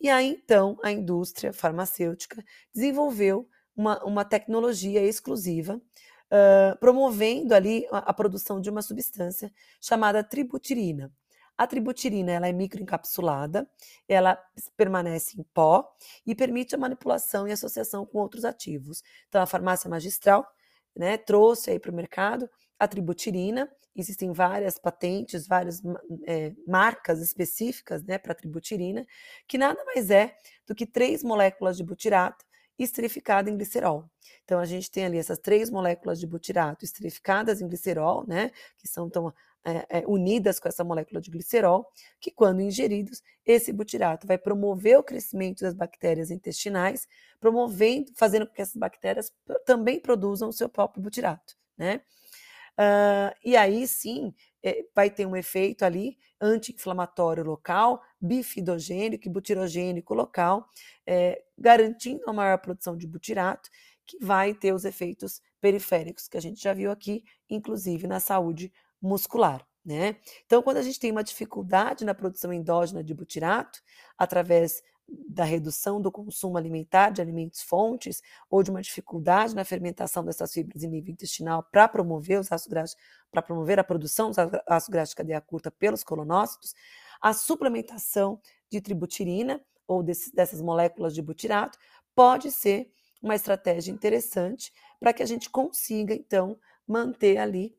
E 0.01 0.09
aí, 0.09 0.29
então, 0.29 0.79
a 0.83 0.93
indústria 0.93 1.53
farmacêutica 1.53 2.45
desenvolveu 2.73 3.49
uma, 3.77 4.03
uma 4.05 4.25
tecnologia 4.25 5.03
exclusiva, 5.03 5.77
uh, 5.77 6.79
promovendo 6.79 7.55
ali 7.55 7.87
a, 7.91 7.99
a 7.99 8.15
produção 8.15 8.61
de 8.61 8.71
uma 8.71 8.83
substância 8.83 9.53
chamada 9.81 10.23
tributirina. 10.23 11.13
A 11.57 11.67
tributirina 11.67 12.31
ela 12.31 12.47
é 12.47 12.53
microencapsulada, 12.53 13.69
ela 14.09 14.41
permanece 14.77 15.41
em 15.41 15.43
pó 15.53 15.93
e 16.25 16.33
permite 16.33 16.77
a 16.77 16.79
manipulação 16.79 17.49
e 17.49 17.53
associação 17.53 18.07
com 18.07 18.19
outros 18.19 18.45
ativos. 18.45 19.03
Então, 19.29 19.43
a 19.43 19.47
farmácia 19.47 19.91
magistral 19.91 20.47
né, 20.95 21.17
trouxe 21.17 21.73
aí 21.73 21.81
para 21.81 21.91
o 21.91 21.95
mercado 21.95 22.49
a 22.79 22.87
tributirina. 22.87 23.71
Existem 23.95 24.33
várias 24.33 24.79
patentes, 24.79 25.47
várias 25.47 25.83
é, 26.27 26.53
marcas 26.67 27.21
específicas 27.21 28.05
né, 28.05 28.19
para 28.19 28.33
a 28.33 28.35
tributirina, 28.35 29.05
que 29.47 29.59
nada 29.59 29.85
mais 29.85 30.11
é 30.11 30.37
do 30.67 30.75
que 30.75 30.87
três 30.87 31.23
moléculas 31.23 31.77
de 31.77 31.83
butirato 31.83 32.45
esterificada 32.79 33.51
em 33.51 33.57
glicerol. 33.57 34.09
Então, 34.45 34.61
a 34.61 34.65
gente 34.65 34.91
tem 34.91 35.05
ali 35.05 35.19
essas 35.19 35.39
três 35.39 35.69
moléculas 35.69 36.21
de 36.21 36.27
butirato 36.27 36.85
esterificadas 36.85 37.61
em 37.61 37.67
glicerol, 37.67 38.25
né, 38.27 38.53
que 38.77 38.87
são 38.87 39.11
tão 39.11 39.35
é, 39.65 39.99
é, 39.99 40.05
unidas 40.07 40.61
com 40.61 40.69
essa 40.69 40.85
molécula 40.85 41.21
de 41.21 41.31
glicerol, 41.31 41.87
que 42.21 42.31
quando 42.31 42.63
ingeridos, 42.63 43.23
esse 43.45 43.73
butirato 43.73 44.27
vai 44.27 44.39
promover 44.39 44.99
o 44.99 45.03
crescimento 45.03 45.61
das 45.61 45.75
bactérias 45.75 46.31
intestinais, 46.31 47.07
promovendo, 47.41 48.13
fazendo 48.15 48.47
com 48.47 48.55
que 48.55 48.63
essas 48.63 48.77
bactérias 48.77 49.33
também 49.67 50.01
produzam 50.01 50.49
o 50.49 50.53
seu 50.53 50.69
próprio 50.69 51.03
butirato, 51.03 51.55
né? 51.77 52.01
Uh, 52.79 53.35
e 53.45 53.57
aí 53.57 53.89
sim 53.89 54.33
é, 54.63 54.85
vai 54.95 55.11
ter 55.11 55.27
um 55.27 55.35
efeito 55.35 55.85
ali 55.85 56.17
anti-inflamatório 56.41 57.43
local, 57.43 58.01
bifidogênico 58.21 59.27
e 59.27 59.31
butirogênico 59.31 60.15
local, 60.15 60.69
é, 61.05 61.43
garantindo 61.59 62.23
a 62.29 62.33
maior 62.33 62.59
produção 62.59 62.97
de 62.97 63.07
butirato, 63.07 63.69
que 64.07 64.17
vai 64.25 64.55
ter 64.55 64.73
os 64.73 64.85
efeitos 64.85 65.43
periféricos 65.61 66.29
que 66.29 66.39
a 66.39 66.41
gente 66.41 66.63
já 66.63 66.73
viu 66.73 66.91
aqui, 66.91 67.25
inclusive 67.51 68.07
na 68.07 68.21
saúde 68.21 68.73
muscular. 69.03 69.67
Né? 69.85 70.17
Então, 70.45 70.63
quando 70.63 70.77
a 70.77 70.83
gente 70.83 71.01
tem 71.01 71.11
uma 71.11 71.25
dificuldade 71.25 72.05
na 72.05 72.15
produção 72.15 72.53
endógena 72.53 73.03
de 73.03 73.15
butirato, 73.15 73.81
através 74.17 74.83
da 75.09 75.45
redução 75.45 76.01
do 76.01 76.13
consumo 76.13 76.59
alimentar 76.59 77.11
de 77.11 77.23
alimentos 77.23 77.63
fontes 77.63 78.23
ou 78.51 78.63
de 78.63 78.71
uma 78.71 78.83
dificuldade 78.83 79.55
na 79.55 79.65
fermentação 79.65 80.25
dessas 80.25 80.53
fibras 80.53 80.83
em 80.83 80.89
nível 80.89 81.13
intestinal 81.13 81.63
para 81.63 81.89
promover 81.89 82.39
os 82.41 82.53
ácidos 82.53 82.71
graxos, 82.71 82.97
para 83.31 83.41
promover 83.41 83.79
a 83.79 83.85
produção 83.85 84.29
dos 84.29 84.39
ácidos 84.39 84.89
graxos 84.89 85.11
de 85.11 85.17
cadeia 85.17 85.41
curta 85.41 85.71
pelos 85.71 86.05
colonócitos, 86.05 86.75
a 87.21 87.33
suplementação 87.33 88.41
de 88.71 88.81
tributirina 88.81 89.61
ou 89.87 90.03
desse, 90.03 90.35
dessas 90.35 90.61
moléculas 90.61 91.15
de 91.15 91.23
butirato 91.23 91.79
pode 92.15 92.51
ser 92.51 92.93
uma 93.23 93.35
estratégia 93.35 93.91
interessante 93.91 94.73
para 95.01 95.13
que 95.13 95.23
a 95.23 95.27
gente 95.27 95.49
consiga 95.51 96.15
então 96.15 96.59
manter 96.87 97.39
ali 97.39 97.77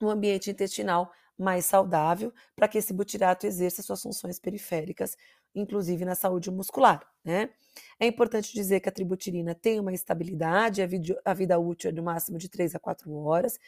um 0.00 0.08
ambiente 0.08 0.50
intestinal 0.50 1.10
mais 1.38 1.64
saudável 1.64 2.32
para 2.56 2.66
que 2.66 2.78
esse 2.78 2.92
butirato 2.92 3.46
exerça 3.46 3.82
suas 3.82 4.02
funções 4.02 4.38
periféricas, 4.38 5.16
inclusive 5.54 6.04
na 6.04 6.14
saúde 6.14 6.50
muscular. 6.50 7.06
Né? 7.24 7.50
É 8.00 8.06
importante 8.06 8.52
dizer 8.52 8.80
que 8.80 8.88
a 8.88 8.92
tributirina 8.92 9.54
tem 9.54 9.78
uma 9.78 9.92
estabilidade, 9.92 10.82
a 10.82 10.86
vida, 10.86 11.20
a 11.24 11.34
vida 11.34 11.58
útil 11.58 11.90
é 11.90 11.92
no 11.92 12.02
máximo 12.02 12.38
de 12.38 12.48
3 12.48 12.74
a 12.74 12.78
4 12.78 13.12
horas. 13.14 13.58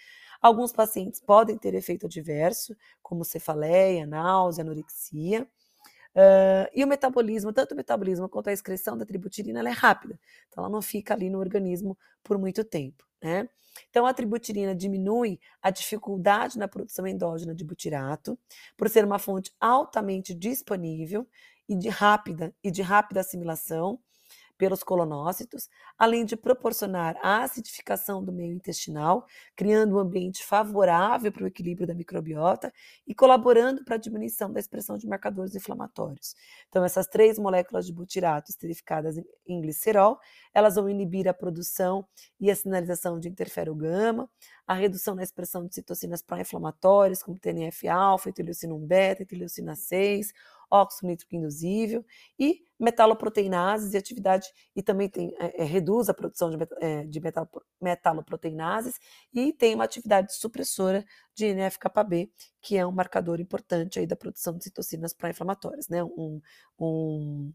Alguns 0.43 0.73
pacientes 0.73 1.21
podem 1.21 1.57
ter 1.57 1.75
efeito 1.75 2.07
adverso, 2.07 2.77
como 3.03 3.25
cefaleia, 3.25 4.07
náusea, 4.07 4.63
anorexia. 4.63 5.47
Uh, 6.15 6.67
e 6.75 6.83
o 6.83 6.89
metabolismo, 6.89 7.53
tanto 7.53 7.73
o 7.73 7.77
metabolismo 7.77 8.29
quanto 8.29 8.49
a 8.49 8.53
excreção 8.53 8.97
da 8.99 9.07
tributirina, 9.07 9.61
é 9.61 9.73
rápida, 9.73 10.19
então 10.49 10.65
ela 10.65 10.73
não 10.73 10.83
fica 10.83 11.15
ali 11.15 11.31
no 11.31 11.39
organismo 11.39 11.97
por 12.25 12.37
muito 12.37 12.65
tempo. 12.65 13.10
Né? 13.23 13.49
Então, 13.89 14.07
a 14.07 14.15
tributirina 14.15 14.75
diminui 14.75 15.39
a 15.63 15.71
dificuldade 15.71 16.59
na 16.59 16.69
produção 16.69 17.07
endógena 17.07 17.55
de 17.55 17.65
butirato, 17.65 18.39
por 18.77 18.89
ser 18.89 19.05
uma 19.05 19.19
fonte 19.19 19.53
altamente 19.61 20.35
disponível 20.35 21.27
e 21.69 21.77
de 21.77 21.89
rápida 21.89 22.55
e 22.63 22.71
de 22.71 22.83
rápida 22.83 23.21
assimilação, 23.21 24.01
pelos 24.61 24.83
colonócitos, 24.83 25.71
além 25.97 26.23
de 26.27 26.37
proporcionar 26.37 27.17
a 27.23 27.43
acidificação 27.45 28.23
do 28.23 28.31
meio 28.31 28.53
intestinal, 28.53 29.25
criando 29.57 29.97
um 29.97 29.99
ambiente 29.99 30.45
favorável 30.45 31.33
para 31.33 31.45
o 31.45 31.47
equilíbrio 31.47 31.87
da 31.87 31.95
microbiota 31.95 32.71
e 33.07 33.15
colaborando 33.15 33.83
para 33.87 33.95
a 33.95 33.99
diminuição 33.99 34.53
da 34.53 34.61
expressão 34.61 34.99
de 34.99 35.07
marcadores 35.07 35.55
inflamatórios. 35.55 36.35
Então, 36.69 36.85
essas 36.85 37.07
três 37.07 37.39
moléculas 37.39 37.87
de 37.87 37.93
butirato 37.95 38.51
esterificadas 38.51 39.17
em 39.47 39.63
glicerol, 39.63 40.19
elas 40.53 40.75
vão 40.75 40.91
inibir 40.91 41.27
a 41.27 41.33
produção 41.33 42.07
e 42.39 42.51
a 42.51 42.55
sinalização 42.55 43.19
de 43.19 43.31
interferogama, 43.31 44.29
a 44.67 44.75
redução 44.75 45.15
na 45.15 45.23
expressão 45.23 45.67
de 45.67 45.75
citocinas 45.75 46.21
pró-inflamatórias, 46.21 47.23
como 47.23 47.39
TNF-alfa, 47.39 48.29
interleucina 48.29 48.75
1-beta, 48.75 49.23
interleucina 49.23 49.75
6, 49.75 50.35
óxido 50.71 51.09
nítrico 51.09 51.35
induzível 51.35 52.05
e 52.39 52.63
metaloproteinases 52.79 53.93
e 53.93 53.97
atividade, 53.99 54.49
e 54.75 54.83
também 54.83 55.09
tem, 55.09 55.35
é, 55.39 55.63
é, 55.63 55.65
reduz 55.65 56.09
a 56.09 56.15
produção 56.15 56.51
de, 56.51 56.57
é, 56.81 57.05
de 57.05 57.21
metal, 57.21 57.49
metaloproteinases 57.81 58.99
e 59.35 59.53
tem 59.53 59.75
uma 59.75 59.85
atividade 59.85 60.35
supressora 60.35 61.05
de 61.35 61.47
NF-κB, 61.47 62.31
que 62.63 62.77
é 62.77 62.87
um 62.87 62.93
marcador 62.93 63.41
importante 63.41 63.99
aí 63.99 64.07
da 64.07 64.17
produção 64.17 64.57
de 64.57 64.65
citocinas 64.65 65.13
pró-inflamatórias, 65.13 65.89
né? 65.89 66.03
Um, 66.03 66.41
um 66.79 67.53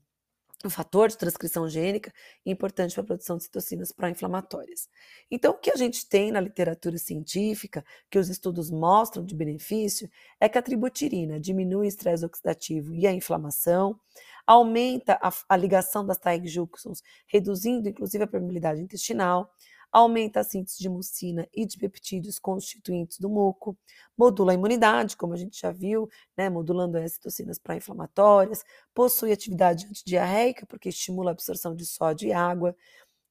um 0.64 0.70
fator 0.70 1.10
de 1.10 1.18
transcrição 1.18 1.68
gênica 1.68 2.14
importante 2.46 2.94
para 2.94 3.04
a 3.04 3.06
produção 3.06 3.38
de 3.38 3.44
citocinas 3.44 3.92
pró-inflamatórias. 3.92 4.88
Então, 5.30 5.52
o 5.52 5.58
que 5.58 5.70
a 5.70 5.76
gente 5.76 6.08
tem 6.08 6.32
na 6.32 6.40
literatura 6.40 6.98
científica, 6.98 7.84
que 8.10 8.18
os 8.18 8.30
estudos 8.30 8.72
mostram 8.72 9.26
de 9.26 9.36
benefício, 9.36 10.10
é 10.40 10.48
que 10.48 10.58
a 10.58 10.62
tributirina 10.62 11.40
diminui 11.40 11.86
o 11.86 11.90
estresse 11.90 12.26
oxidativo 12.26 12.94
e 12.96 13.06
a 13.06 13.12
inflamação, 13.12 14.00
aumenta 14.46 15.20
a, 15.22 15.32
a 15.50 15.58
ligação 15.58 16.06
das 16.06 16.18
TAEG 16.18 16.48
junctions, 16.48 17.02
reduzindo 17.28 17.90
inclusive 17.90 18.24
a 18.24 18.28
permeabilidade 18.28 18.82
intestinal, 18.82 19.52
aumenta 19.96 20.42
a 20.42 20.44
síntese 20.44 20.78
de 20.80 20.90
mucina 20.90 21.48
e 21.54 21.66
de 21.66 21.78
peptídeos 21.78 22.38
constituintes 22.38 23.18
do 23.18 23.30
muco, 23.30 23.78
modula 24.18 24.52
a 24.52 24.54
imunidade, 24.54 25.16
como 25.16 25.32
a 25.32 25.38
gente 25.38 25.58
já 25.58 25.72
viu, 25.72 26.10
né, 26.36 26.50
modulando 26.50 26.98
as 26.98 27.14
citocinas 27.14 27.58
pró-inflamatórias, 27.58 28.66
possui 28.94 29.32
atividade 29.32 29.86
antidiarreica, 29.86 30.66
porque 30.66 30.90
estimula 30.90 31.32
a 31.32 31.34
absorção 31.34 31.74
de 31.74 31.86
sódio 31.86 32.28
e 32.28 32.34
água, 32.34 32.76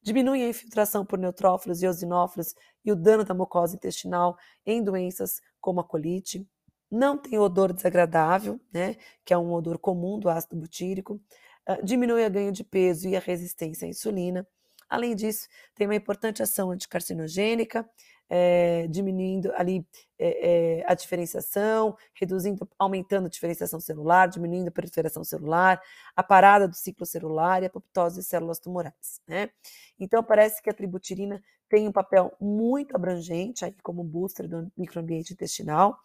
diminui 0.00 0.42
a 0.42 0.48
infiltração 0.48 1.04
por 1.04 1.18
neutrófilos 1.18 1.82
e 1.82 1.84
eosinófilos 1.84 2.54
e 2.82 2.90
o 2.90 2.96
dano 2.96 3.24
da 3.24 3.34
mucosa 3.34 3.76
intestinal 3.76 4.34
em 4.64 4.82
doenças 4.82 5.42
como 5.60 5.80
a 5.80 5.84
colite, 5.84 6.48
não 6.90 7.18
tem 7.18 7.38
odor 7.38 7.74
desagradável, 7.74 8.58
né, 8.72 8.96
que 9.22 9.34
é 9.34 9.38
um 9.38 9.52
odor 9.52 9.78
comum 9.78 10.18
do 10.18 10.30
ácido 10.30 10.56
butírico, 10.56 11.20
uh, 11.68 11.84
diminui 11.84 12.24
a 12.24 12.28
ganho 12.30 12.52
de 12.52 12.64
peso 12.64 13.06
e 13.06 13.14
a 13.14 13.20
resistência 13.20 13.84
à 13.84 13.90
insulina, 13.90 14.46
Além 14.88 15.14
disso, 15.14 15.48
tem 15.74 15.86
uma 15.86 15.94
importante 15.94 16.42
ação 16.42 16.70
anticarcinogênica, 16.70 17.88
é, 18.28 18.86
diminuindo 18.88 19.52
ali 19.54 19.86
é, 20.18 20.80
é, 20.80 20.84
a 20.86 20.94
diferenciação, 20.94 21.96
reduzindo, 22.14 22.68
aumentando 22.78 23.26
a 23.26 23.30
diferenciação 23.30 23.80
celular, 23.80 24.28
diminuindo 24.28 24.68
a 24.68 24.72
proliferação 24.72 25.22
celular, 25.22 25.80
a 26.16 26.22
parada 26.22 26.66
do 26.66 26.74
ciclo 26.74 27.04
celular 27.04 27.62
e 27.62 27.66
a 27.66 27.68
apoptose 27.68 28.20
de 28.20 28.26
células 28.26 28.58
tumorais. 28.58 29.20
Né? 29.26 29.50
Então, 29.98 30.22
parece 30.22 30.62
que 30.62 30.70
a 30.70 30.74
tributirina 30.74 31.42
tem 31.68 31.88
um 31.88 31.92
papel 31.92 32.34
muito 32.40 32.94
abrangente 32.94 33.64
aí 33.64 33.74
como 33.82 34.04
booster 34.04 34.48
do 34.48 34.70
microambiente 34.76 35.32
intestinal. 35.32 35.98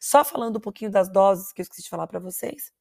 Só 0.00 0.24
falando 0.24 0.56
um 0.56 0.60
pouquinho 0.60 0.90
das 0.90 1.10
doses 1.10 1.52
que 1.52 1.60
eu 1.60 1.64
esqueci 1.64 1.82
de 1.82 1.88
falar 1.88 2.06
para 2.06 2.20
vocês. 2.20 2.72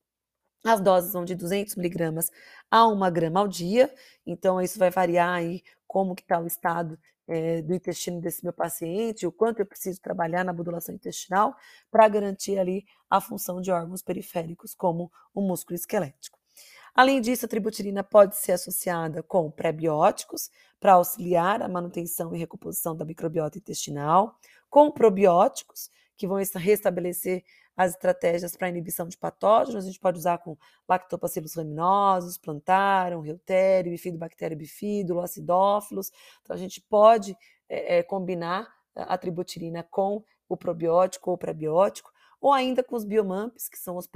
As 0.64 0.80
doses 0.80 1.12
vão 1.12 1.26
de 1.26 1.36
200 1.36 1.76
miligramas 1.76 2.32
a 2.72 2.88
1 2.88 3.12
grama 3.12 3.42
ao 3.42 3.48
dia, 3.48 3.94
então 4.26 4.62
isso 4.62 4.80
vai 4.80 4.90
variar 4.90 5.30
aí 5.30 5.62
como 5.86 6.16
que 6.16 6.22
está 6.22 6.40
o 6.40 6.48
estado 6.48 6.98
é, 7.28 7.62
do 7.62 7.74
intestino 7.74 8.22
desse 8.22 8.44
meu 8.44 8.54
paciente, 8.54 9.28
o 9.28 9.32
quanto 9.32 9.60
eu 9.60 9.66
preciso 9.66 10.02
trabalhar 10.02 10.44
na 10.44 10.54
modulação 10.54 10.96
intestinal 10.96 11.56
para 11.92 12.08
garantir 12.08 12.58
ali 12.58 12.86
a 13.10 13.20
função 13.20 13.62
de 13.62 13.72
órgãos 13.72 14.02
periféricos, 14.02 14.74
como 14.74 15.12
o 15.34 15.42
músculo 15.42 15.76
esquelético. 15.76 16.40
Além 16.96 17.20
disso, 17.20 17.46
a 17.46 17.50
tributirina 17.50 18.04
pode 18.04 18.36
ser 18.38 18.54
associada 18.54 19.24
com 19.24 19.50
pré-bióticos 19.50 20.52
para 20.80 20.94
auxiliar 20.94 21.62
a 21.62 21.68
manutenção 21.68 22.36
e 22.36 22.40
recomposição 22.40 22.96
da 22.96 23.04
microbiota 23.04 23.58
intestinal, 23.58 24.38
com 24.70 24.92
probióticos, 24.92 25.90
que 26.24 26.28
vão 26.28 26.38
restabelecer 26.38 27.44
as 27.76 27.92
estratégias 27.92 28.56
para 28.56 28.70
inibição 28.70 29.10
de 29.10 29.18
patógenos, 29.18 29.84
a 29.84 29.88
gente 29.88 30.00
pode 30.00 30.18
usar 30.18 30.38
com 30.38 30.56
lactobacillus 30.88 31.56
raminosos, 31.56 32.38
plantarum, 32.38 33.20
reutério, 33.20 33.92
bifidobactéria 33.92 34.56
bifidolo, 34.56 35.20
acidófilos. 35.20 36.14
Então, 36.42 36.56
a 36.56 36.60
gente 36.60 36.80
pode 36.80 37.36
é, 37.68 37.98
é, 37.98 38.04
combinar 38.04 38.74
a 38.96 39.18
tributirina 39.18 39.84
com 39.84 40.24
o 40.48 40.56
probiótico 40.56 41.32
ou 41.32 41.38
prebiótico, 41.38 42.10
ou 42.40 42.54
ainda 42.54 42.82
com 42.82 42.96
os 42.96 43.04
biomamps, 43.04 43.68
que 43.68 43.78
são 43.78 43.98
os 43.98 44.08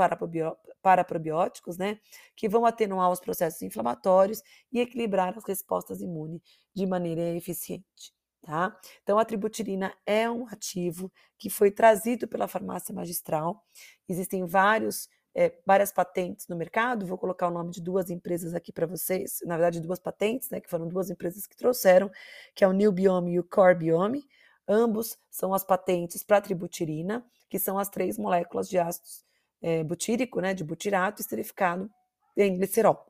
paraprobióticos, 0.82 1.78
né, 1.78 2.00
que 2.38 2.48
vão 2.48 2.66
atenuar 2.66 3.12
os 3.12 3.20
processos 3.20 3.62
inflamatórios 3.64 4.42
e 4.72 4.80
equilibrar 4.80 5.38
as 5.38 5.44
respostas 5.44 6.00
imunes 6.00 6.40
de 6.74 6.86
maneira 6.86 7.36
eficiente. 7.36 8.17
Tá? 8.48 8.74
Então, 9.04 9.20
a 9.20 9.25
tributirina 9.25 9.94
é 10.06 10.32
um 10.32 10.48
ativo 10.48 11.12
que 11.38 11.50
foi 11.50 11.70
trazido 11.70 12.30
pela 12.30 12.48
farmácia 12.48 12.96
magistral. 12.96 13.62
Existem 14.08 14.46
vários, 14.46 15.10
é, 15.36 15.54
várias 15.66 15.92
patentes 15.92 16.48
no 16.48 16.56
mercado. 16.56 17.06
Vou 17.06 17.18
colocar 17.18 17.50
o 17.50 17.51
nome 17.51 17.72
de 17.72 17.82
duas 17.82 18.10
empresas 18.10 18.54
aqui 18.54 18.72
para 18.72 18.88
vocês. 18.88 19.39
Na 19.44 19.58
verdade, 19.58 19.82
duas 19.82 20.00
patentes, 20.00 20.50
né, 20.50 20.62
que 20.62 20.70
foram 20.70 20.88
duas 20.88 21.10
empresas 21.10 21.46
que 21.46 21.58
trouxeram, 21.58 22.10
que 22.56 22.63
é 22.63 22.68
o 22.70 22.72
New 22.72 22.89
Biome 22.89 23.34
e 23.34 23.39
o 23.39 23.44
Core 23.44 23.75
Biome. 23.75 24.25
Ambos 24.66 25.18
são 25.30 25.54
as 25.54 25.66
patentes 25.66 26.24
para 26.24 26.39
tributirina, 26.39 27.25
que 27.50 27.60
são 27.60 27.77
as 27.77 27.89
três 27.89 28.18
moléculas 28.18 28.70
de 28.70 28.80
ácido 28.80 29.06
é, 29.62 29.84
butírico, 29.84 30.39
né, 30.39 30.54
de 30.54 30.63
butirato 30.63 31.22
esterificado 31.22 31.92
em 32.38 32.56
glicerol. 32.56 33.06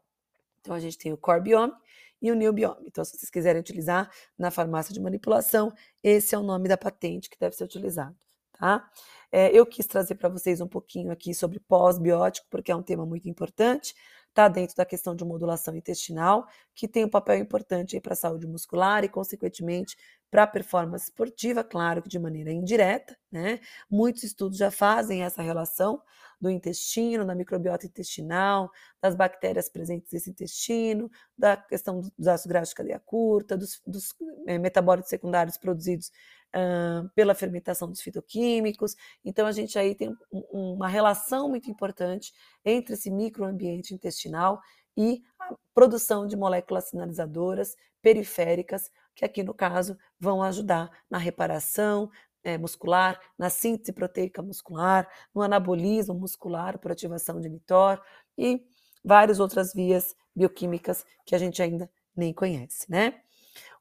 Então, 0.61 0.73
a 0.73 0.79
gente 0.79 0.97
tem 0.97 1.13
o 1.13 1.17
Core 1.17 1.41
Biome 1.41 1.73
e 2.21 2.31
o 2.31 2.35
New 2.35 2.51
Biome. 2.53 2.85
Então, 2.87 3.03
se 3.03 3.17
vocês 3.17 3.29
quiserem 3.29 3.59
utilizar 3.59 4.09
na 4.37 4.51
farmácia 4.51 4.93
de 4.93 4.99
manipulação, 4.99 5.71
esse 6.03 6.33
é 6.33 6.37
o 6.37 6.43
nome 6.43 6.67
da 6.67 6.77
patente 6.77 7.29
que 7.29 7.39
deve 7.39 7.55
ser 7.55 7.63
utilizado. 7.63 8.15
Tá? 8.57 8.89
É, 9.31 9.51
eu 9.55 9.65
quis 9.65 9.85
trazer 9.85 10.15
para 10.15 10.29
vocês 10.29 10.61
um 10.61 10.67
pouquinho 10.67 11.11
aqui 11.11 11.33
sobre 11.33 11.59
pós-biótico, 11.59 12.47
porque 12.49 12.71
é 12.71 12.75
um 12.75 12.81
tema 12.81 13.05
muito 13.05 13.29
importante, 13.29 13.93
está 14.29 14.47
dentro 14.47 14.75
da 14.75 14.85
questão 14.85 15.15
de 15.15 15.25
modulação 15.25 15.75
intestinal, 15.75 16.47
que 16.73 16.87
tem 16.87 17.05
um 17.05 17.09
papel 17.09 17.37
importante 17.37 17.99
para 17.99 18.13
a 18.13 18.15
saúde 18.15 18.47
muscular 18.47 19.03
e, 19.03 19.09
consequentemente, 19.09 19.97
para 20.29 20.43
a 20.43 20.47
performance 20.47 21.05
esportiva, 21.05 21.63
claro 21.63 22.01
que 22.01 22.09
de 22.09 22.19
maneira 22.19 22.51
indireta, 22.51 23.17
né? 23.31 23.59
Muitos 23.89 24.23
estudos 24.23 24.57
já 24.57 24.69
fazem 24.69 25.23
essa 25.23 25.41
relação 25.41 26.01
do 26.39 26.49
intestino, 26.49 27.25
da 27.25 27.33
microbiota 27.33 27.85
intestinal, 27.85 28.71
das 29.01 29.15
bactérias 29.15 29.69
presentes 29.69 30.11
nesse 30.11 30.29
intestino, 30.29 31.09
da 31.37 31.57
questão 31.57 31.99
dos 31.99 32.27
ácidos 32.27 32.45
graxos 32.47 32.69
de 32.69 32.75
cadeia 32.75 32.99
curta, 32.99 33.57
dos, 33.57 33.81
dos 33.85 34.15
é, 34.45 34.57
metabólitos 34.57 35.09
secundários 35.09 35.57
produzidos 35.57 36.11
uh, 36.55 37.09
pela 37.15 37.33
fermentação 37.33 37.89
dos 37.89 38.01
fitoquímicos. 38.01 38.95
Então, 39.25 39.47
a 39.47 39.51
gente 39.51 39.77
aí 39.77 39.95
tem 39.95 40.15
um, 40.31 40.73
uma 40.73 40.87
relação 40.87 41.49
muito 41.49 41.69
importante 41.69 42.33
entre 42.63 42.93
esse 42.93 43.09
microambiente 43.09 43.93
intestinal 43.93 44.61
e 44.95 45.23
a 45.39 45.55
produção 45.73 46.27
de 46.27 46.35
moléculas 46.35 46.89
sinalizadoras 46.89 47.75
periféricas 48.01 48.91
que 49.17 49.25
aqui 49.25 49.43
no 49.43 49.53
caso 49.53 49.97
vão 50.19 50.43
ajudar 50.43 50.91
na 51.09 51.17
reparação 51.17 52.09
é, 52.43 52.57
muscular, 52.57 53.19
na 53.37 53.49
síntese 53.49 53.91
proteica 53.91 54.41
muscular, 54.41 55.07
no 55.33 55.41
anabolismo 55.41 56.13
muscular 56.13 56.77
por 56.79 56.91
ativação 56.91 57.39
de 57.39 57.49
mTOR 57.49 58.01
e 58.37 58.65
várias 59.03 59.39
outras 59.39 59.73
vias 59.73 60.15
bioquímicas 60.35 61.05
que 61.25 61.35
a 61.35 61.37
gente 61.37 61.61
ainda 61.61 61.89
nem 62.15 62.33
conhece, 62.33 62.89
né? 62.89 63.21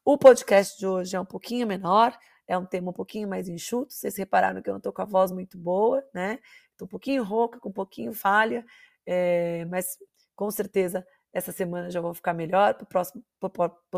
O 0.03 0.17
podcast 0.17 0.77
de 0.79 0.87
hoje 0.87 1.15
é 1.15 1.19
um 1.19 1.25
pouquinho 1.25 1.67
menor, 1.67 2.17
é 2.47 2.57
um 2.57 2.65
tema 2.65 2.91
um 2.91 2.93
pouquinho 2.93 3.27
mais 3.27 3.49
enxuto. 3.49 3.93
Vocês 3.93 4.15
repararam 4.15 4.61
que 4.61 4.69
eu 4.69 4.73
não 4.73 4.77
estou 4.77 4.93
com 4.93 5.01
a 5.01 5.05
voz 5.05 5.31
muito 5.31 5.57
boa, 5.57 6.03
né? 6.13 6.39
Estou 6.71 6.85
um 6.85 6.89
pouquinho 6.89 7.23
rouca, 7.23 7.59
com 7.59 7.69
um 7.69 7.73
pouquinho 7.73 8.13
falha, 8.13 8.65
é, 9.05 9.65
mas 9.65 9.97
com 10.35 10.49
certeza 10.49 11.05
essa 11.37 11.51
semana 11.51 11.91
já 11.91 12.01
vou 12.01 12.15
ficar 12.15 12.33
melhor, 12.33 12.73
para 12.73 12.83
o 12.83 12.87
próximo 12.87 13.23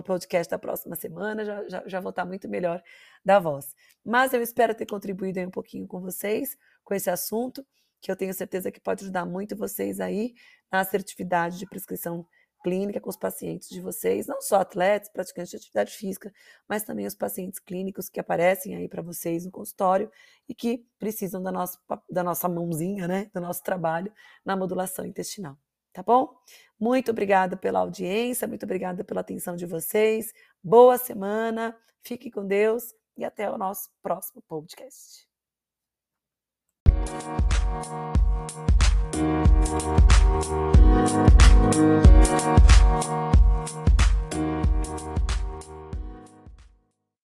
podcast 0.04 0.52
da 0.52 0.60
próxima 0.60 0.94
semana 0.98 1.46
já, 1.46 1.66
já, 1.70 1.84
já 1.88 2.00
vou 2.02 2.10
estar 2.10 2.26
muito 2.26 2.50
melhor 2.50 2.84
da 3.24 3.40
voz. 3.40 3.74
Mas 4.04 4.34
eu 4.34 4.42
espero 4.42 4.76
ter 4.76 4.86
contribuído 4.86 5.40
um 5.40 5.50
pouquinho 5.50 5.88
com 5.88 6.02
vocês, 6.02 6.58
com 6.84 6.94
esse 6.94 7.10
assunto, 7.10 7.66
que 8.02 8.12
eu 8.12 8.16
tenho 8.18 8.34
certeza 8.34 8.70
que 8.70 8.82
pode 8.82 9.06
ajudar 9.06 9.26
muito 9.26 9.56
vocês 9.56 10.02
aí 10.02 10.34
na 10.70 10.82
assertividade 10.82 11.58
de 11.58 11.66
prescrição 11.66 12.28
clínica 12.62 13.00
com 13.00 13.10
os 13.10 13.16
pacientes 13.16 13.70
de 13.70 13.80
vocês, 13.80 14.28
não 14.28 14.42
só 14.42 14.58
atletas, 14.58 15.08
praticantes 15.08 15.52
de 15.52 15.56
atividade 15.56 15.94
física, 15.94 16.34
mas 16.68 16.84
também 16.84 17.06
os 17.06 17.16
pacientes 17.16 17.58
clínicos 17.58 18.10
que 18.10 18.20
aparecem 18.20 18.76
aí 18.76 18.90
para 18.90 19.02
vocês 19.02 19.46
no 19.46 19.52
consultório 19.52 20.12
e 20.46 20.54
que 20.54 20.86
precisam 21.00 21.42
da 21.42 21.54
nossa, 21.54 21.80
da 22.10 22.22
nossa 22.22 22.50
mãozinha, 22.50 23.08
né, 23.08 23.32
do 23.34 23.40
nosso 23.40 23.64
trabalho 23.64 24.12
na 24.44 24.58
modulação 24.58 25.06
intestinal 25.06 25.58
tá 25.94 26.04
bom? 26.04 26.36
Muito 26.80 27.12
obrigada 27.12 27.58
pela 27.58 27.80
audiência, 27.80 28.48
muito 28.48 28.64
obrigada 28.64 29.04
pela 29.04 29.22
atenção 29.22 29.56
de 29.56 29.66
vocês. 29.66 30.34
Boa 30.64 30.98
semana, 30.98 31.76
fique 32.02 32.32
com 32.32 32.46
Deus 32.46 32.94
e 33.18 33.26
até 33.26 33.50
o 33.50 33.58
nosso 33.58 33.90
próximo 34.02 34.42
podcast. 34.48 35.28
Música 41.72 42.50